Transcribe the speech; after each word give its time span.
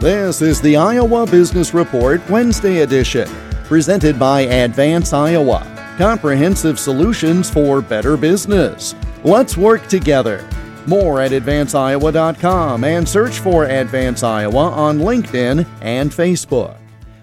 This 0.00 0.42
is 0.42 0.60
the 0.60 0.76
Iowa 0.76 1.26
Business 1.26 1.74
Report 1.74 2.20
Wednesday 2.30 2.82
edition, 2.82 3.28
presented 3.64 4.16
by 4.16 4.42
Advance 4.42 5.12
Iowa. 5.12 5.66
Comprehensive 5.98 6.78
solutions 6.78 7.50
for 7.50 7.82
better 7.82 8.16
business. 8.16 8.94
Let's 9.24 9.56
work 9.56 9.88
together. 9.88 10.48
More 10.86 11.20
at 11.20 11.32
advanceiowa.com 11.32 12.84
and 12.84 13.08
search 13.08 13.40
for 13.40 13.64
Advance 13.64 14.22
Iowa 14.22 14.70
on 14.70 15.00
LinkedIn 15.00 15.66
and 15.80 16.12
Facebook. 16.12 16.76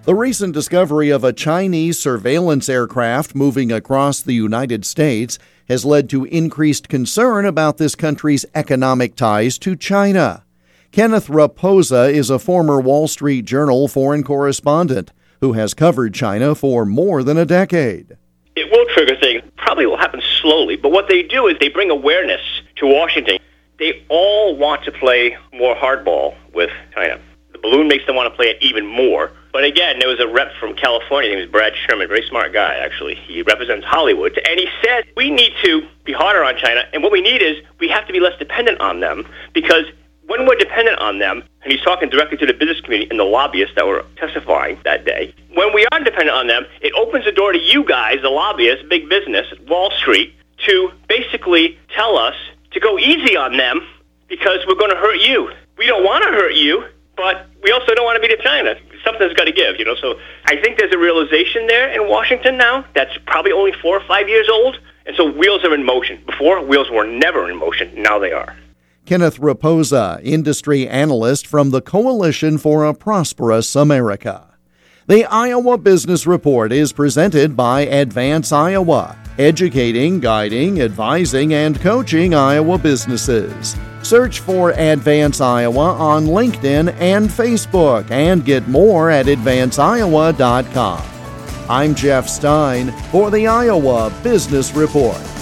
The 0.04 0.14
recent 0.14 0.54
discovery 0.54 1.12
of 1.12 1.24
a 1.24 1.32
Chinese 1.32 1.98
surveillance 1.98 2.68
aircraft 2.68 3.36
moving 3.36 3.72
across 3.72 4.22
the 4.22 4.34
United 4.34 4.86
States 4.86 5.40
has 5.70 5.86
led 5.86 6.10
to 6.10 6.26
increased 6.26 6.90
concern 6.90 7.46
about 7.46 7.78
this 7.78 7.96
country's 7.96 8.46
economic 8.54 9.16
ties 9.16 9.58
to 9.60 9.78
China. 9.78 10.45
Kenneth 10.96 11.28
Rapoza 11.28 12.10
is 12.10 12.30
a 12.30 12.40
former 12.40 12.80
Wall 12.80 13.10
Street 13.10 13.44
Journal 13.44 13.90
foreign 13.90 14.24
correspondent 14.24 15.12
who 15.42 15.52
has 15.52 15.74
covered 15.74 16.14
China 16.14 16.56
for 16.56 16.86
more 16.86 17.22
than 17.22 17.38
a 17.38 17.44
decade. 17.46 18.16
It 18.56 18.72
will 18.72 18.86
trigger 18.94 19.20
things. 19.20 19.44
Probably 19.58 19.88
will 19.88 19.98
happen 19.98 20.22
slowly, 20.42 20.78
but 20.78 20.94
what 20.94 21.10
they 21.10 21.22
do 21.22 21.48
is 21.48 21.58
they 21.60 21.68
bring 21.68 21.90
awareness 21.90 22.40
to 22.78 22.88
Washington. 22.88 23.40
They 23.78 24.06
all 24.08 24.56
want 24.56 24.86
to 24.86 24.94
play 24.94 25.36
more 25.52 25.76
hardball 25.76 26.34
with 26.54 26.70
China. 26.94 27.20
The 27.52 27.60
balloon 27.60 27.90
makes 27.90 28.06
them 28.06 28.16
want 28.16 28.32
to 28.32 28.36
play 28.38 28.46
it 28.46 28.58
even 28.62 28.86
more. 28.86 29.34
But 29.52 29.66
again, 29.66 30.00
there 30.00 30.08
was 30.08 30.22
a 30.22 30.28
rep 30.30 30.54
from 30.62 30.76
California. 30.76 31.30
His 31.30 31.36
name 31.36 31.44
was 31.44 31.52
Brad 31.52 31.74
Sherman, 31.76 32.08
very 32.08 32.26
smart 32.30 32.54
guy, 32.54 32.74
actually. 32.76 33.16
He 33.16 33.42
represents 33.42 33.86
Hollywood. 33.86 34.40
And 34.48 34.58
he 34.58 34.70
said, 34.82 35.04
we 35.18 35.30
need 35.30 35.52
to 35.62 35.86
be 36.06 36.14
harder 36.14 36.46
on 36.46 36.56
China. 36.56 36.86
And 36.94 37.04
what 37.04 37.12
we 37.12 37.20
need 37.20 37.42
is 37.42 37.58
we 37.82 37.90
have 37.90 38.08
to 38.08 38.14
be 38.14 38.22
less 38.22 38.40
dependent 38.40 38.80
on 38.80 39.02
them 39.02 39.28
because 39.52 39.84
when 40.28 40.48
we're 40.48 40.56
dependent 40.56 41.00
on 41.00 41.20
them, 41.20 41.44
and 41.64 41.72
he's 41.72 41.82
talking 41.82 42.10
directly 42.10 42.38
to 42.38 42.46
the 42.46 42.54
business 42.54 42.82
community 42.82 43.10
and 43.10 43.20
the 43.20 43.24
lobbyists 43.24 43.76
that 43.76 43.86
were 43.86 44.06
testifying 44.18 44.80
that 44.84 45.06
day, 45.06 45.34
when 45.54 45.74
we 45.74 45.86
are 45.92 46.00
dependent 46.00 46.36
on 46.36 46.48
them, 46.48 46.66
it 46.82 46.94
opens 46.94 47.26
the 47.26 47.32
door 47.32 47.52
to 47.52 47.60
you 47.60 47.84
guys, 47.84 48.22
the 48.22 48.30
lobbyists, 48.30 48.86
big 48.90 49.08
business, 49.10 49.48
Wall 49.68 49.92
Street, 49.92 50.34
to 50.66 50.92
basically 51.08 51.78
tell 51.96 52.18
us 52.18 52.36
to 52.72 52.80
go 52.80 52.98
easy 52.98 53.38
on 53.38 53.58
them 53.58 53.82
because 54.28 54.60
we're 54.68 54.76
going 54.76 54.92
to 54.92 54.98
hurt 54.98 55.20
you. 55.22 55.52
We 55.78 55.86
don't 55.86 56.04
want 56.04 56.24
to 56.24 56.30
hurt 56.32 56.56
you, 56.56 56.86
but 57.16 57.48
we 57.64 57.72
also 57.72 57.94
don't 57.94 58.06
want 58.06 58.22
to 58.22 58.28
be 58.28 58.36
to 58.36 58.42
China. 58.42 58.76
Something's 59.04 59.34
got 59.34 59.46
to 59.46 59.52
give, 59.52 59.78
you 59.78 59.86
know. 59.86 59.96
So 59.96 60.20
I 60.46 60.56
think 60.62 60.80
there's 60.80 60.94
a 60.94 60.98
realization 60.98 61.68
there 61.68 61.90
in 61.92 62.10
Washington 62.10 62.58
now 62.58 62.86
that's 62.96 63.16
probably 63.28 63.52
only 63.52 63.74
four 63.82 63.98
or 63.98 64.06
five 64.08 64.28
years 64.28 64.50
old, 64.50 64.80
and 65.06 65.16
so 65.16 65.32
wheels 65.32 65.64
are 65.64 65.74
in 65.74 65.86
motion. 65.86 66.24
Before, 66.26 66.64
wheels 66.66 66.90
were 66.90 67.06
never 67.06 67.50
in 67.50 67.58
motion. 67.58 67.92
Now 67.96 68.18
they 68.18 68.32
are. 68.32 68.56
Kenneth 69.06 69.40
Rapoza, 69.40 70.20
industry 70.24 70.88
analyst 70.88 71.46
from 71.46 71.70
the 71.70 71.82
Coalition 71.82 72.58
for 72.58 72.86
a 72.86 72.94
Prosperous 72.94 73.76
America. 73.76 74.48
The 75.06 75.26
Iowa 75.26 75.78
Business 75.78 76.26
Report 76.26 76.72
is 76.72 76.92
presented 76.92 77.56
by 77.56 77.82
Advance 77.82 78.52
Iowa, 78.52 79.16
educating, 79.38 80.20
guiding, 80.20 80.82
advising, 80.82 81.54
and 81.54 81.80
coaching 81.80 82.34
Iowa 82.34 82.80
businesses. 82.80 83.76
Search 84.02 84.40
for 84.40 84.72
Advance 84.72 85.40
Iowa 85.40 85.94
on 85.94 86.26
LinkedIn 86.26 86.92
and 87.00 87.30
Facebook 87.30 88.10
and 88.10 88.44
get 88.44 88.68
more 88.68 89.12
at 89.12 89.28
advanceiowa.com. 89.28 91.04
I'm 91.70 91.94
Jeff 91.94 92.28
Stein 92.28 92.92
for 93.12 93.30
the 93.30 93.46
Iowa 93.46 94.12
Business 94.24 94.74
Report. 94.74 95.35